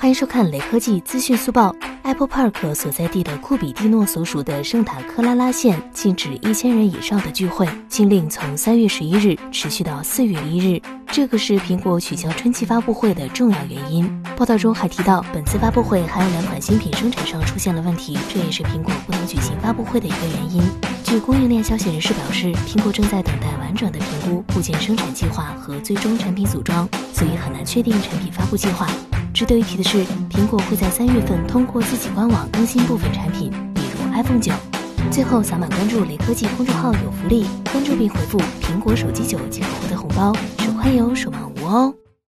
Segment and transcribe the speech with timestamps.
[0.00, 1.74] 欢迎收看雷科技资讯速报。
[2.04, 10.80] Apple Park 所在地的库比蒂诺所属的圣塔克拉拉县禁止一千人以上的聚会，禁令从三月十一日持续到四月一日。
[11.08, 14.08] 这个是苹果取消春季发布会的重要原因。
[14.36, 20.62] 报道中还提到，本次发布会还有两款新品生产上出现了问题，这也是苹果不能举行发布会的一个原因。
[21.02, 28.86] 据供应链消息人士表示，苹果正在等待完整的评估部件生产计划和最终产品组装，所以很难确定产品发布计划。
[29.38, 34.52] 值得一提的是，苹果会在三月份通过自己官网更新部分产品，比如 iPhone 九。
[35.12, 41.94] 最后，扫码关注雷科技公众号有福利，关注并回复“苹果手机九”即可获得红包，手快有，手慢无哦。